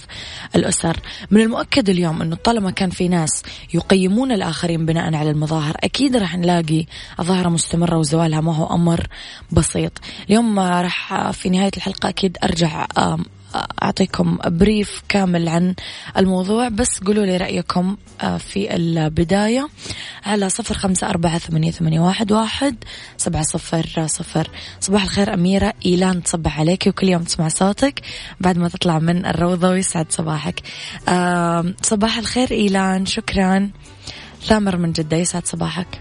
الأسر، 0.56 0.96
من 1.30 1.40
المؤكد 1.40 1.88
اليوم 1.90 2.22
إنه 2.22 2.36
طالما 2.36 2.70
كان 2.70 2.90
في 2.90 3.08
ناس 3.08 3.42
يقيمون 3.74 4.32
الآخرين 4.32 4.86
بناء 4.86 5.14
على 5.14 5.30
المظاهر، 5.30 5.76
أكيد 5.80 6.16
راح 6.16 6.36
نلاقي 6.36 6.86
ظاهره 7.22 7.48
مستمرة 7.48 7.98
وزوالها 7.98 8.40
ما 8.40 8.56
هو 8.56 8.74
أمر 8.74 9.06
بسيط، 9.52 9.92
اليوم 10.28 10.60
راح 10.60 11.30
في 11.30 11.50
نهاية 11.50 11.72
الحلقة 11.76 12.08
أكيد 12.08 12.38
أرجع 12.44 12.86
أعطيكم 13.82 14.38
بريف 14.46 15.02
كامل 15.08 15.48
عن 15.48 15.74
الموضوع 16.16 16.68
بس 16.68 16.98
قولوا 16.98 17.26
لي 17.26 17.36
رأيكم 17.36 17.96
آه، 18.20 18.36
في 18.36 18.76
البداية. 18.76 19.68
على 20.26 20.48
صفر 20.48 20.74
خمسة 20.74 21.10
أربعة 21.10 21.38
ثمانية, 21.38 21.70
ثمانية 21.70 22.00
واحد, 22.00 22.32
واحد 22.32 22.76
سبعة 23.16 23.42
صفر 23.42 24.06
صفر. 24.06 24.50
صباح 24.80 25.02
الخير 25.02 25.34
أميرة 25.34 25.72
إيلان 25.86 26.22
تصبح 26.22 26.60
عليك 26.60 26.86
وكل 26.86 27.08
يوم 27.08 27.22
تسمع 27.22 27.48
صوتك 27.48 28.00
بعد 28.40 28.58
ما 28.58 28.68
تطلع 28.68 28.98
من 28.98 29.26
الروضة 29.26 29.68
ويسعد 29.68 30.06
صباحك. 30.12 30.60
صباح 31.82 32.18
الخير 32.18 32.50
إيلان 32.50 33.06
شكرا. 33.06 33.70
ثامر 34.44 34.76
من 34.76 34.92
جدة 34.92 35.16
يسعد 35.16 35.46
صباحك. 35.46 36.00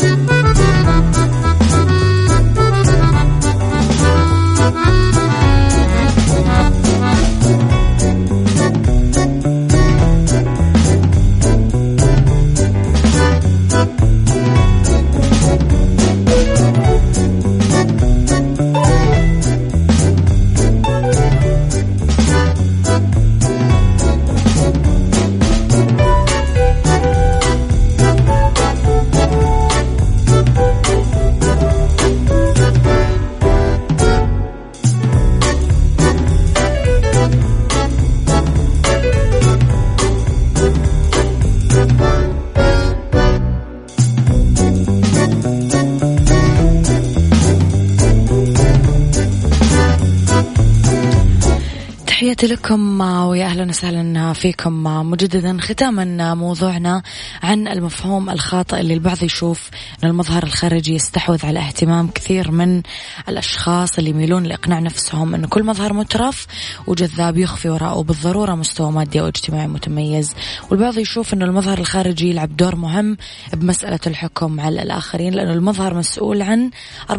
تحياتي 52.21 52.47
لكم 52.47 53.01
ويا 53.01 53.45
أهلا 53.45 53.69
وسهلا 53.69 54.33
فيكم 54.33 54.83
مجددا 54.83 55.57
ختاما 55.61 56.33
موضوعنا 56.33 57.03
عن 57.43 57.67
المفهوم 57.67 58.29
الخاطئ 58.29 58.79
اللي 58.79 58.93
البعض 58.93 59.23
يشوف 59.23 59.69
إن 60.03 60.09
المظهر 60.09 60.43
الخارجي 60.43 60.95
يستحوذ 60.95 61.45
على 61.45 61.59
اهتمام 61.59 62.07
كثير 62.07 62.51
من 62.51 62.81
الأشخاص 63.29 63.97
اللي 63.97 64.09
يميلون 64.09 64.43
لإقناع 64.43 64.79
نفسهم 64.79 65.35
انه 65.35 65.47
كل 65.47 65.63
مظهر 65.63 65.93
مترف 65.93 66.47
وجذاب 66.87 67.37
يخفي 67.37 67.69
وراءه 67.69 68.01
بالضرورة 68.01 68.55
مستوى 68.55 68.91
مادي 68.91 69.21
أو 69.21 69.27
اجتماعي 69.27 69.67
متميز. 69.67 70.33
والبعض 70.71 70.97
يشوف 70.97 71.33
انه 71.33 71.45
المظهر 71.45 71.77
الخارجي 71.77 72.29
يلعب 72.29 72.57
دور 72.57 72.75
مهم 72.75 73.17
بمسألة 73.53 73.99
الحكم 74.07 74.59
على 74.59 74.83
الآخرين 74.83 75.33
لأنه 75.33 75.53
المظهر 75.53 75.93
مسؤول 75.93 76.41
عن 76.41 76.71
40% 77.09 77.13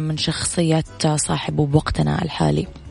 من 0.00 0.16
شخصية 0.16 0.84
صاحبه 1.16 1.66
بوقتنا 1.66 2.22
الحالي. 2.22 2.83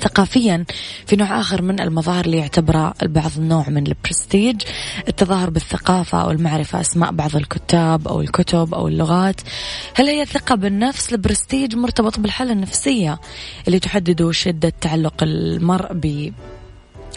ثقافيا 0.00 0.64
في 1.06 1.16
نوع 1.16 1.40
آخر 1.40 1.62
من 1.62 1.80
المظاهر 1.80 2.24
اللي 2.24 2.36
يعتبرها 2.36 2.94
البعض 3.02 3.30
نوع 3.38 3.68
من 3.68 3.86
البرستيج. 3.86 4.62
التظاهر 5.08 5.50
بالثقافة 5.50 6.22
أو 6.22 6.30
المعرفة 6.30 6.80
أسماء 6.80 7.12
بعض 7.12 7.36
الكتاب 7.36 8.08
أو 8.08 8.20
الكتب 8.20 8.74
أو 8.74 8.88
اللغات. 8.88 9.40
هل 9.94 10.06
هي 10.06 10.24
ثقة 10.24 10.54
بالنفس؟ 10.54 11.12
البرستيج 11.12 11.76
مرتبط 11.76 12.20
بالحالة 12.20 12.52
النفسية 12.52 13.20
اللي 13.66 13.78
تحدد 13.78 14.30
شدة 14.30 14.72
تعلق 14.80 15.22
المرء 15.22 15.92
ب 15.92 16.32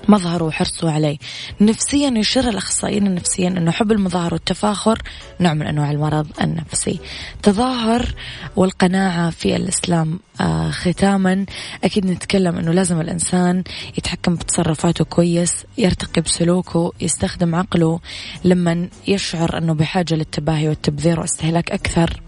مظهره 0.08 0.44
وحرصه 0.44 0.92
عليه. 0.92 1.18
نفسيا 1.62 2.10
يشير 2.18 2.50
الأخصائيين 2.50 3.08
النفسيين 3.08 3.58
أنه 3.58 3.72
حب 3.72 3.92
المظاهر 3.92 4.34
والتفاخر 4.34 5.02
نوع 5.40 5.54
من 5.54 5.68
أنواع 5.68 5.92
المرض 5.92 6.28
النفسي. 6.42 7.00
تظاهر 7.44 8.16
والقناعة 8.56 9.30
في 9.30 9.56
الإسلام 9.56 10.20
آه 10.42 10.70
ختاما. 10.70 11.46
أكيد 11.84 12.06
نتكلم 12.06 12.58
أنه 12.58 12.72
لازم 12.72 13.02
الإنسان 13.02 13.64
يتحكم 13.98 14.36
بتصرفاته 14.36 15.06
كويس 15.06 15.66
يرتقي 15.78 16.22
بسلوكه 16.22 16.92
يستخدم 17.02 17.56
عقله 17.56 18.00
لما 18.44 18.90
يشعر 19.08 19.58
أنه 19.58 19.74
بحاجة 19.74 20.16
للتباهي 20.16 20.70
والتبذير 20.70 21.20
واستهلاك 21.20 21.72
أكثر 21.72 22.22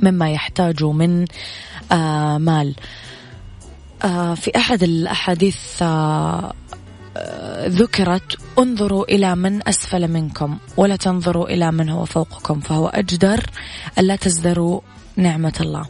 مما 0.00 0.30
يحتاجه 0.30 0.92
من 0.92 1.24
آه 1.92 2.38
مال. 2.38 2.74
آه 4.04 4.34
في 4.34 4.56
أحد 4.56 4.82
الأحاديث 4.82 5.82
آه 5.82 6.52
ذكرت 7.68 8.36
انظروا 8.58 9.04
إلى 9.04 9.36
من 9.36 9.68
أسفل 9.68 10.08
منكم 10.08 10.58
ولا 10.76 10.96
تنظروا 10.96 11.48
إلى 11.48 11.72
من 11.72 11.88
هو 11.88 12.04
فوقكم 12.04 12.60
فهو 12.60 12.88
أجدر 12.88 13.40
ألا 13.98 14.16
تزدروا 14.16 14.80
نعمة 15.16 15.54
الله. 15.60 15.84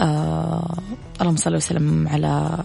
آه 0.00 0.78
اللهم 1.20 1.36
صل 1.36 1.54
وسلم 1.54 2.08
على 2.08 2.58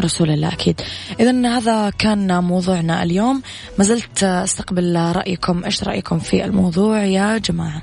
رسول 0.00 0.30
الله 0.30 0.48
أكيد. 0.48 0.80
إذا 1.20 1.56
هذا 1.56 1.90
كان 1.90 2.44
موضوعنا 2.44 3.02
اليوم. 3.02 3.42
ما 3.78 3.84
زلت 3.84 4.22
أستقبل 4.22 4.96
رأيكم 4.96 5.64
إيش 5.64 5.84
رأيكم 5.84 6.18
في 6.18 6.44
الموضوع 6.44 7.04
يا 7.04 7.38
جماعة؟ 7.38 7.82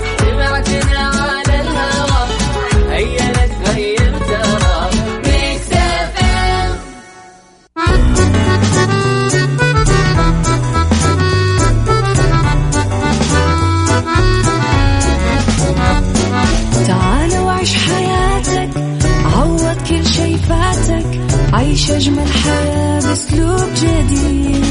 أجمل 22.01 22.27
حياة 22.27 22.99
بأسلوب 23.01 23.69
جديد. 23.75 24.65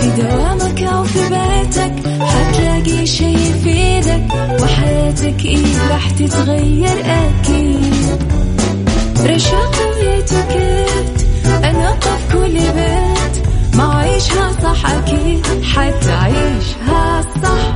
في 0.00 0.10
دوامك 0.22 0.82
أو 0.82 1.04
في 1.04 1.18
بيتك 1.18 1.92
حتلاقي 2.20 3.06
شي 3.06 3.24
يفيدك 3.34 4.26
وحياتك 4.62 5.44
إيه 5.44 5.88
راح 5.90 6.10
تتغير 6.10 7.00
أكيد. 7.04 8.22
رشاق 9.20 9.74
ويتوكيت 9.88 11.26
أنا 11.64 11.92
في 12.00 12.32
كل 12.32 12.52
بيت. 12.54 13.46
ما 13.74 13.94
عيشها 13.94 14.52
صح 14.62 14.90
أكيد 14.90 15.46
حتعيشها 15.62 17.22
صح. 17.42 17.75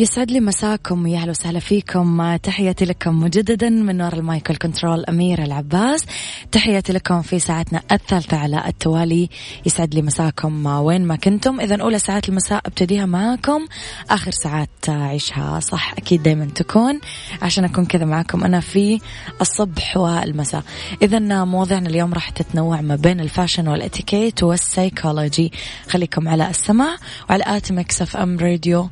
يسعد 0.00 0.30
لي 0.30 0.40
مساكم 0.40 1.04
ويا 1.04 1.18
أهلا 1.18 1.30
وسهلا 1.30 1.58
فيكم. 1.58 2.36
تحياتي 2.36 2.84
لكم 2.84 3.20
مجددا 3.20 3.70
من 3.70 4.02
وراء 4.02 4.14
ال 4.14 4.21
mic 4.21 4.42
وال 4.42 4.56
control 4.56 5.04
أميرة 5.04 5.42
العباس. 5.42 6.06
تحياتي 6.52 6.92
لكم 6.92 7.22
في 7.22 7.38
ساعتنا 7.38 7.82
الثالثة 7.92 8.36
على 8.36 8.62
التوالي. 8.66 9.28
يسعد 9.66 9.94
لي 9.94 10.02
مساكم 10.02 10.66
وين 10.66 11.04
ما 11.04 11.16
كنتم. 11.16 11.60
اذا 11.60 11.82
أولى 11.82 11.98
ساعات 11.98 12.28
المساء 12.28 12.62
أبتديها 12.66 13.06
معاكم. 13.06 13.66
آخر 14.10 14.30
ساعات 14.30 14.70
عيشها 14.88 15.60
صح 15.60 15.92
أكيد 15.92 16.22
دائما 16.22 16.44
تكون. 16.44 17.00
عشان 17.42 17.64
أكون 17.64 17.86
كذا 17.86 18.04
معاكم 18.04 18.44
أنا 18.44 18.60
في 18.60 19.00
الصبح 19.40 19.96
والمساء. 19.96 20.62
اذا 21.02 21.44
مواضيعنا 21.44 21.88
اليوم 21.88 22.14
راح 22.14 22.30
تتنوع 22.30 22.80
ما 22.80 22.96
بين 22.96 23.20
ال 23.20 23.26
fashion 23.26 23.68
والإتيكيت 23.68 24.42
وال 24.42 24.59
psychology. 24.59 25.52
خليكم 25.88 26.28
على 26.28 26.50
السمع 26.50 26.96
وعلى 27.30 27.44
at 27.46 27.72
Mix 27.72 28.02
FM 28.02 28.38
Radio 28.38 28.88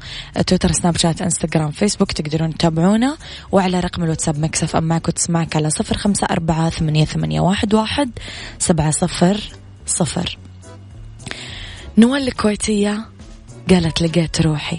تويتر 0.46 0.72
سناب 0.72 0.97
شات 0.98 1.22
انستغرام 1.22 1.70
فيسبوك 1.70 2.12
تقدرون 2.12 2.54
تتابعونا 2.54 3.16
وعلى 3.52 3.80
رقم 3.80 4.04
الواتساب 4.04 4.38
Mix 4.38 4.76
FM 4.76 4.84
معك 4.84 5.08
وتسمعك 5.08 5.56
على 5.56 5.70
صفر 5.70 5.96
خمسة 5.96 6.26
أربعة 6.30 6.70
ثمانية, 6.70 7.04
ثمانية 7.04 7.40
واحد, 7.40 7.74
واحد 7.74 8.10
سبعة 8.58 8.90
صفر 8.90 9.40
صفر 9.86 10.38
نوال 11.98 12.28
الكويتية 12.28 13.04
قالت 13.70 14.02
لقيت 14.02 14.40
روحي 14.40 14.78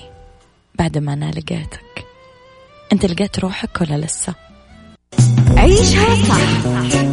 بعد 0.76 0.98
ما 0.98 1.14
أنا 1.14 1.32
لقيتك 1.32 2.06
أنت 2.94 3.06
لقيت 3.06 3.40
روحك 3.40 3.82
ولا 3.82 4.06
لسه؟ 4.06 4.36
عيشها 5.58 6.16
صح 6.16 6.66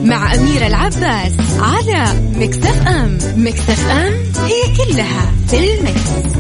مع 0.05 0.35
أميرة 0.35 0.67
العباس 0.67 1.33
على 1.61 2.21
مكتف 2.37 2.89
FM 2.89 3.19
Mix 3.37 3.87
FM 3.91 4.13
هي 4.45 4.77
كلها 4.77 5.33
في 5.49 5.75
ال 5.75 5.87
mix. 5.87 6.37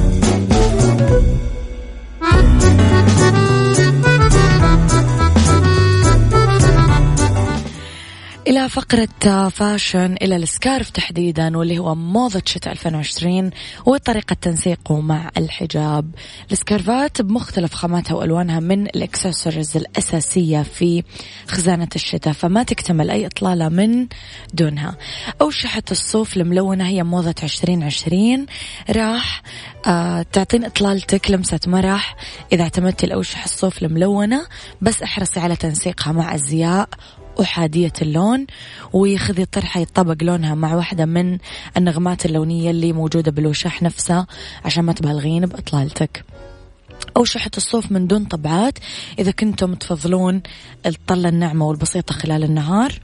إلى 8.47 8.69
فقرة 8.69 9.49
fashion 9.49 10.15
إلى 10.23 10.37
ال 10.37 10.46
scarf 10.46 10.91
تحديدا 10.91 11.57
واللي 11.57 11.79
هو 11.79 11.95
موضة 11.95 12.43
شتاء 12.47 12.73
2020 12.73 13.51
وطريقة 13.87 14.35
تنسيقه 14.35 15.01
مع 15.01 15.31
الحجاب. 15.37 16.11
ال 16.53 16.62
scarf 16.62 17.12
ات 17.12 17.23
بمختلف 17.23 17.75
خاماتها 17.75 18.15
وألوانها 18.15 18.61
من 18.61 18.87
الإكسسوارز 18.87 19.77
الأساسية 19.77 20.63
في 20.63 21.03
خزانة 21.49 21.89
الشتاء 21.97 22.33
فما 22.33 22.63
تكتمل 22.63 23.11
أي 23.11 23.27
إطلالة 23.27 23.69
من 23.69 24.07
دونها. 24.55 24.97
أوشحة 25.41 25.83
الصوف 25.91 26.37
الملونة 26.37 26.87
هي 26.87 27.03
موضة 27.03 27.35
2020 27.43 28.47
راح 28.91 29.43
آه 29.87 30.23
تعطين 30.33 30.65
إطلالتك 30.65 31.31
لمسة 31.31 31.61
مرح. 31.67 32.17
إذا 32.53 32.63
اعتمدتي 32.63 33.07
الأوشحة 33.07 33.45
الصوف 33.45 33.83
الملونة 33.83 34.47
بس 34.81 35.03
احرصي 35.03 35.41
على 35.41 35.57
تنسيقها 35.57 36.13
مع 36.13 36.35
أزياء 36.35 36.89
أحادية 37.40 37.92
اللون 38.03 38.46
وخذي 38.92 39.44
طرحة 39.44 39.81
يطبق 39.81 40.16
لونها 40.22 40.55
مع 40.55 40.75
واحدة 40.75 41.05
من 41.05 41.38
النغمات 41.77 42.27
اللونية 42.27 42.70
اللي 42.70 42.92
موجودة 42.92 43.31
بالوشاح 43.31 43.83
نفسها 43.83 44.27
عشان 44.64 44.85
ما 44.85 44.92
تبالغين 44.92 45.46
بإطلالتك. 45.46 46.25
أو 47.16 47.25
شحة 47.25 47.51
الصوف 47.57 47.92
من 47.92 48.07
دون 48.07 48.25
طبعات. 48.25 48.79
إذا 49.18 49.31
كنتم 49.31 49.75
تفضلون 49.75 50.42
الطلة 50.87 51.29
الناعمة 51.29 51.66
والبسيطة 51.66 52.14
خلال 52.14 52.44
النهار 52.44 53.01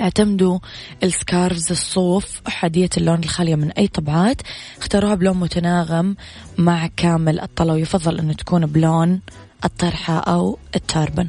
اعتمدوا 0.00 0.58
السكارفز 1.02 1.70
الصوف 1.70 2.40
أحادية 2.48 2.90
اللون 2.96 3.18
الخالية 3.18 3.54
من 3.54 3.70
أي 3.70 3.88
طبعات. 3.88 4.42
اختاروها 4.78 5.14
بلون 5.14 5.36
متناغم 5.36 6.16
مع 6.58 6.86
كامل 6.96 7.40
الطلة 7.40 7.72
ويفضل 7.72 8.18
أنه 8.18 8.32
تكون 8.32 8.66
بلون 8.66 9.20
الطرحة 9.64 10.18
أو 10.18 10.58
التاربن. 10.74 11.28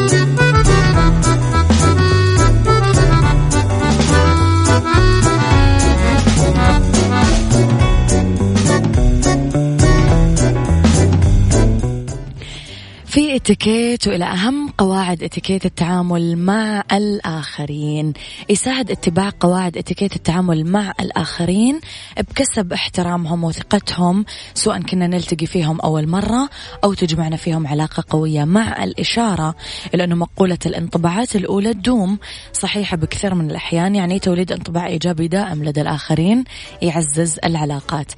في 13.11 13.35
اتيكيت 13.35 14.07
وإلى 14.07 14.25
أهم 14.25 14.69
قواعد 14.77 15.23
اتيكيت 15.23 15.65
التعامل 15.65 16.37
مع 16.37 16.83
الآخرين. 16.91 18.13
يساعد 18.49 18.91
اتباع 18.91 19.31
قواعد 19.39 19.77
اتيكيت 19.77 20.15
التعامل 20.15 20.65
مع 20.65 20.93
الآخرين 20.99 21.79
بكسب 22.17 22.73
احترامهم 22.73 23.43
وثقتهم 23.43 24.25
سواء 24.53 24.81
كنا 24.81 25.07
نلتقي 25.07 25.45
فيهم 25.45 25.81
أول 25.81 26.07
مرة 26.07 26.49
أو 26.83 26.93
تجمعنا 26.93 27.35
فيهم 27.35 27.67
علاقة 27.67 28.03
قوية 28.09 28.43
مع 28.43 28.83
الإشارة. 28.83 29.55
إلى 29.93 30.03
أنه 30.03 30.15
مقولة 30.15 30.59
الانطباعات 30.65 31.35
الأولى 31.35 31.73
تدوم. 31.73 32.17
صحيحة 32.53 32.97
بكثير 32.97 33.35
من 33.35 33.51
الأحيان 33.51 33.95
يعني 33.95 34.19
توليد 34.19 34.51
انطباع 34.51 34.87
إيجابي 34.87 35.27
دائم 35.27 35.63
لدى 35.63 35.81
الآخرين 35.81 36.43
يعزز 36.81 37.39
العلاقات. 37.45 38.11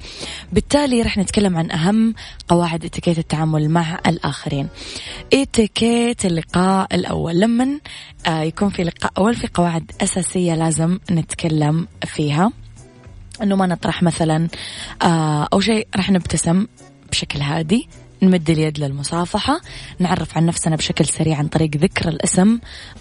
بالتالي 0.74 1.02
رح 1.02 1.18
نتكلم 1.18 1.56
عن 1.56 1.70
أهم 1.70 2.14
قواعد 2.48 2.84
اتيكيت 2.84 3.18
التعامل 3.18 3.68
مع 3.68 3.98
الآخرين. 4.06 4.68
اتيكيت 5.32 6.26
اللقاء 6.26 6.94
الأول. 6.94 7.40
لما 7.40 7.80
آه، 8.26 8.40
يكون 8.40 8.68
في 8.68 8.84
لقاء 8.84 9.12
أول 9.18 9.34
في 9.34 9.48
قواعد 9.54 9.92
أساسية 10.00 10.54
لازم 10.54 10.98
نتكلم 11.10 11.88
فيها. 12.04 12.52
أنه 13.42 13.56
ما 13.56 13.66
نطرح 13.66 14.02
مثلا 14.02 14.48
آه، 15.02 15.48
أو 15.52 15.60
شيء 15.60 15.88
راح 15.96 16.10
نبتسم 16.10 16.66
بشكل 17.10 17.40
هادي. 17.40 17.88
نمد 18.24 18.50
اليد 18.50 18.78
للمصافحة 18.78 19.60
نعرف 19.98 20.36
عن 20.36 20.46
نفسنا 20.46 20.76
بشكل 20.76 21.04
سريع 21.04 21.38
عن 21.38 21.48
طريق 21.48 21.70
ذكر 21.76 22.08
الاسم 22.08 22.58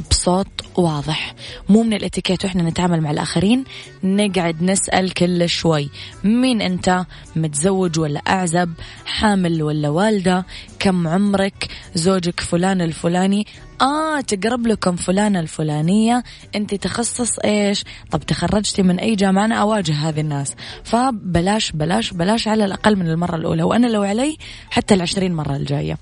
بصوت 0.09 0.47
واضح. 0.75 1.35
مو 1.69 1.83
من 1.83 1.93
الاتيكيت 1.93 2.45
وإحنا 2.45 2.63
نتعامل 2.63 3.01
مع 3.01 3.11
الآخرين 3.11 3.63
نقعد 4.03 4.63
نسأل 4.63 5.13
كل 5.13 5.49
شوي. 5.49 5.89
مين 6.23 6.61
أنت؟ 6.61 7.05
متزوج 7.35 7.99
ولا 7.99 8.19
أعزب؟ 8.27 8.73
حامل 9.05 9.63
ولا 9.63 9.89
والدة؟ 9.89 10.45
كم 10.83 11.07
عمرك 11.07 11.67
زوجك 11.95 12.39
فلان 12.39 12.81
الفلاني. 12.81 13.47
آه 13.81 14.21
تقرب 14.21 14.67
لكم 14.67 14.95
فلانة 14.95 15.39
الفلانية. 15.39 16.23
أنت 16.55 16.75
تخصص 16.75 17.39
إيش؟ 17.39 17.83
طب 18.11 18.21
تخرجتي 18.21 18.83
من 18.83 18.99
أي 18.99 19.15
جامعة؟ 19.15 19.45
أنا 19.45 19.55
أواجه 19.55 19.93
هذه 19.93 20.19
الناس. 20.19 20.55
فبلاش 20.83 21.71
بلاش 21.71 22.11
بلاش 22.13 22.47
على 22.47 22.65
الأقل 22.65 22.95
من 22.95 23.09
المرة 23.09 23.35
الأولى 23.35 23.63
وأنا 23.63 23.87
لو 23.87 24.03
علي 24.03 24.37
حتى 24.69 24.93
العشرين 24.93 25.33
مرة 25.33 25.55
الجاية. 25.55 25.97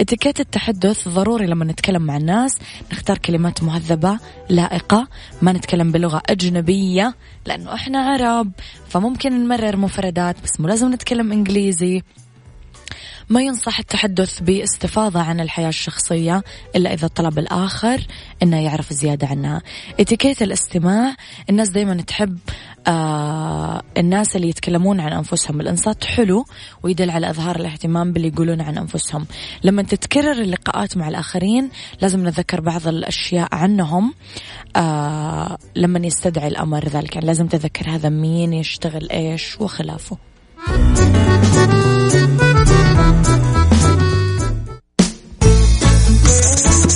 إتيكيت 0.00 0.40
التحدث 0.40 1.08
ضروري 1.08 1.46
لما 1.46 1.64
نتكلم 1.64 2.02
مع 2.02 2.16
الناس. 2.16 2.56
نختار 2.92 3.18
كلمات 3.18 3.62
مهذبة 3.62 4.18
لائقة. 4.48 5.08
ما 5.42 5.52
نتكلم 5.52 5.92
بلغة 5.92 6.22
أجنبية 6.30 7.14
لأنه 7.46 7.74
إحنا 7.74 7.98
عرب. 7.98 8.52
فممكن 8.88 9.44
نمرر 9.44 9.76
مفردات 9.76 10.36
بس 10.44 10.60
مو 10.60 10.68
لازم 10.68 10.92
نتكلم 10.92 11.32
إنجليزي. 11.32 12.02
ما 13.28 13.42
ينصح 13.42 13.78
التحدث 13.78 14.40
باستفاضة 14.40 15.20
عن 15.20 15.40
الحياة 15.40 15.68
الشخصية 15.68 16.42
إلا 16.76 16.92
إذا 16.92 17.06
طلب 17.06 17.38
الآخر 17.38 18.06
أنه 18.42 18.60
يعرف 18.60 18.92
زيادة 18.92 19.26
عنها. 19.26 19.62
إتيكيت 20.00 20.42
الاستماع 20.42 21.14
الناس 21.50 21.68
دايما 21.68 22.02
تحب 22.02 22.38
آه 22.86 23.82
الناس 23.96 24.36
اللي 24.36 24.48
يتكلمون 24.48 25.00
عن 25.00 25.12
أنفسهم. 25.12 25.60
الإنصات 25.60 26.04
حلو 26.04 26.44
ويدل 26.82 27.10
على 27.10 27.30
إظهار 27.30 27.56
الاهتمام 27.56 28.12
باللي 28.12 28.28
يقولون 28.28 28.60
عن 28.60 28.78
أنفسهم. 28.78 29.26
لما 29.64 29.82
تتكرر 29.82 30.32
اللقاءات 30.32 30.96
مع 30.96 31.08
الآخرين 31.08 31.70
لازم 32.02 32.28
نتذكر 32.28 32.60
بعض 32.60 32.88
الأشياء 32.88 33.48
عنهم 33.52 34.14
آه 34.76 35.58
لما 35.76 36.06
يستدعي 36.06 36.48
الأمر 36.48 36.88
ذلك. 36.88 37.14
يعني 37.14 37.26
لازم 37.26 37.46
تذكر 37.46 37.90
هذا 37.90 38.08
مين 38.08 38.52
يشتغل 38.52 39.10
إيش 39.10 39.60
وخلافه. 39.60 40.16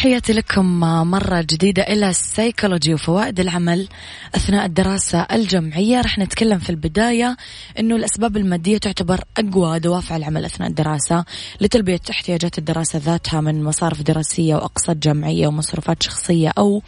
تحياتي 0.00 0.32
لكم 0.32 0.80
مرة 1.10 1.40
جديدة 1.40 1.82
إلى 1.82 2.10
السيكولوجي 2.10 2.94
وفوائد 2.94 3.40
العمل 3.40 3.88
أثناء 4.34 4.66
الدراسة 4.66 5.20
الجمعية. 5.20 6.00
رح 6.00 6.18
نتكلم 6.18 6.58
في 6.58 6.70
البداية 6.70 7.36
أنه 7.78 7.96
الأسباب 7.96 8.36
المادية 8.36 8.78
تعتبر 8.78 9.20
أقوى 9.38 9.78
دوافع 9.78 10.16
العمل 10.16 10.44
أثناء 10.44 10.68
الدراسة 10.68 11.24
لتلبية 11.60 12.00
احتياجات 12.10 12.58
الدراسة 12.58 12.98
ذاتها 12.98 13.40
من 13.40 13.64
مصارف 13.64 14.02
دراسية 14.02 14.54
وأقساط 14.54 14.96
جمعية 14.96 15.46
ومصروفات 15.46 16.02
شخصية 16.02 16.52
أو 16.58 16.82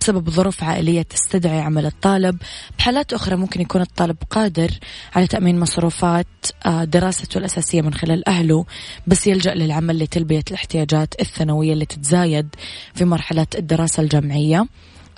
بسبب 0.00 0.30
ظروف 0.30 0.64
عائلية 0.64 1.02
تستدعي 1.02 1.60
عمل 1.60 1.86
الطالب. 1.86 2.38
بحالات 2.78 3.12
أخرى 3.12 3.36
ممكن 3.36 3.60
يكون 3.60 3.80
الطالب 3.80 4.16
قادر 4.30 4.70
على 5.14 5.26
تأمين 5.26 5.60
مصروفات 5.60 6.26
آه، 6.66 6.84
دراسته 6.84 7.38
الأساسية 7.38 7.82
من 7.82 7.94
خلال 7.94 8.28
أهله 8.28 8.64
بس 9.06 9.26
يلجأ 9.26 9.54
للعمل 9.54 9.98
لتلبية 9.98 10.44
الاحتياجات 10.50 11.14
الثانوية 11.20 11.72
اللي 11.72 11.86
تتزايد. 11.86 12.57
في 12.94 13.04
مرحلة 13.04 13.46
الدراسة 13.58 14.02
الجامعية. 14.02 14.66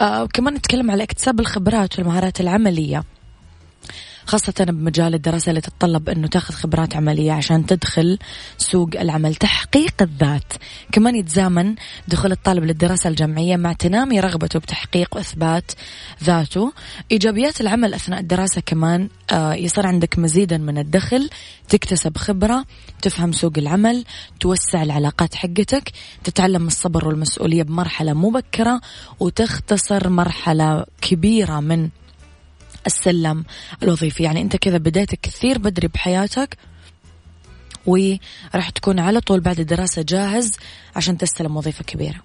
آه 0.01 0.27
كمان 0.27 0.55
نتكلم 0.55 0.91
على 0.91 1.03
اكتساب 1.03 1.41
الخبرات 1.41 1.99
والمهارات 1.99 2.41
العملية. 2.41 3.05
خاصة 4.31 4.65
بمجال 4.65 5.15
الدراسة 5.15 5.51
اللي 5.51 5.61
تتطلب 5.61 6.09
أنه 6.09 6.27
تاخذ 6.27 6.55
خبرات 6.55 6.97
عملية 6.97 7.33
عشان 7.33 7.67
تدخل 7.67 8.19
سوق 8.59 8.91
العمل. 9.01 9.35
تحقيق 9.35 9.95
الذات. 10.03 10.53
كمان 10.93 11.17
يتزامن 11.17 11.75
دخول 12.09 12.33
الطالب 12.33 12.65
للدراسة 12.65 13.09
الجامعية 13.09 13.57
مع 13.57 13.73
تنامي 13.73 14.21
رغبته 14.21 14.59
بتحقيق 14.59 15.17
وإثبات 15.17 15.73
ذاته. 16.25 16.73
إيجابيات 17.13 17.61
العمل 17.61 17.95
أثناء 17.95 18.21
الدراسة 18.21 18.61
كمان 18.67 19.09
آه 19.33 19.55
يصير 19.55 19.87
عندك 19.87 20.19
مزيدا 20.19 20.59
من 20.59 20.79
الدخل 20.79 21.31
تكتسب 21.69 22.17
خبرة 22.17 22.65
تفهم 23.03 23.33
سوق 23.33 23.53
العمل 23.59 24.05
توسع 24.41 24.83
العلاقات 24.83 25.35
حقتك 25.35 25.93
تتعلم 26.25 26.67
الصبر 26.67 27.09
والمسؤولية 27.09 27.63
بمرحلة 27.63 28.13
مبكرة 28.13 28.81
وتختصر 29.21 30.09
مرحلة 30.09 30.85
كبيرة 31.01 31.61
من 31.61 31.89
السلم 32.87 33.45
الوظيفي. 33.83 34.23
يعني 34.23 34.41
أنت 34.41 34.57
كذا 34.57 34.79
بديت 34.79 35.15
كثير 35.15 35.59
بدري 35.59 35.89
بحياتك 35.89 36.57
وراح 37.87 38.71
تكون 38.71 38.99
على 38.99 39.21
طول 39.21 39.41
بعد 39.41 39.61
الدراسة 39.61 40.03
جاهز 40.03 40.57
عشان 40.97 41.19
تستلم 41.19 41.57
وظيفة 41.57 41.85
كبيرة. 41.85 42.23